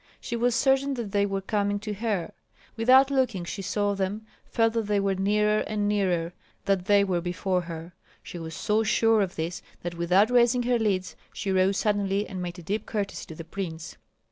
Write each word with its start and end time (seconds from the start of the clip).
She 0.19 0.35
was 0.35 0.55
certain 0.55 0.95
that 0.95 1.11
they 1.11 1.27
were 1.27 1.41
coming 1.41 1.77
to 1.81 1.93
her. 1.93 2.33
Without 2.75 3.11
looking 3.11 3.45
she 3.45 3.61
saw 3.61 3.93
them, 3.93 4.25
felt 4.47 4.73
that 4.73 4.87
they 4.87 4.99
were 4.99 5.13
nearer 5.13 5.59
and 5.67 5.87
nearer, 5.87 6.33
that 6.65 6.85
they 6.85 7.03
were 7.03 7.21
before 7.21 7.61
her. 7.61 7.93
She 8.23 8.39
was 8.39 8.55
so 8.55 8.81
sure 8.81 9.21
of 9.21 9.35
this 9.35 9.61
that 9.83 9.93
without 9.93 10.31
raising 10.31 10.63
her 10.63 10.79
lids, 10.79 11.15
she 11.33 11.51
rose 11.51 11.77
suddenly 11.77 12.25
and 12.27 12.41
made 12.41 12.57
a 12.57 12.63
deep 12.63 12.87
courtesy 12.87 13.27
to 13.27 13.35
the 13.35 13.43
prince. 13.45 13.95